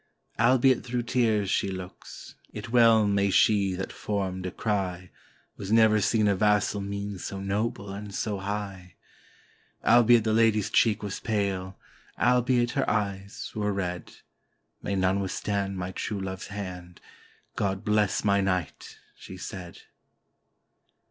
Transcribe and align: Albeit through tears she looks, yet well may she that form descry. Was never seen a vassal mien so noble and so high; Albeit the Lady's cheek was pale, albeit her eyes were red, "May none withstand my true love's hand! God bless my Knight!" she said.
Albeit 0.39 0.83
through 0.83 1.03
tears 1.03 1.47
she 1.47 1.67
looks, 1.67 2.33
yet 2.49 2.69
well 2.71 3.05
may 3.05 3.29
she 3.29 3.75
that 3.75 3.93
form 3.93 4.41
descry. 4.41 5.11
Was 5.57 5.71
never 5.71 6.01
seen 6.01 6.27
a 6.27 6.35
vassal 6.35 6.81
mien 6.81 7.19
so 7.19 7.39
noble 7.39 7.91
and 7.93 8.11
so 8.11 8.39
high; 8.39 8.95
Albeit 9.85 10.23
the 10.23 10.33
Lady's 10.33 10.71
cheek 10.71 11.03
was 11.03 11.19
pale, 11.19 11.77
albeit 12.19 12.71
her 12.71 12.89
eyes 12.89 13.51
were 13.53 13.71
red, 13.71 14.11
"May 14.81 14.95
none 14.95 15.19
withstand 15.19 15.77
my 15.77 15.91
true 15.91 16.19
love's 16.19 16.47
hand! 16.47 16.99
God 17.55 17.85
bless 17.85 18.23
my 18.23 18.41
Knight!" 18.41 18.97
she 19.15 19.37
said. 19.37 19.83